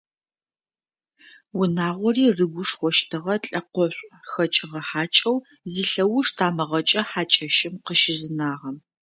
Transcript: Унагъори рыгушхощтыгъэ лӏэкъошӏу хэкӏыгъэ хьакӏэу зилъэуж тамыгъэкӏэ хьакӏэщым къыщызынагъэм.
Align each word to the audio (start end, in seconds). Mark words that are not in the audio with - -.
Унагъори 1.59 2.25
рыгушхощтыгъэ 2.37 3.35
лӏэкъошӏу 3.49 4.09
хэкӏыгъэ 4.31 4.81
хьакӏэу 4.87 5.37
зилъэуж 5.71 6.27
тамыгъэкӏэ 6.37 7.01
хьакӏэщым 7.09 7.73
къыщызынагъэм. 7.85 8.77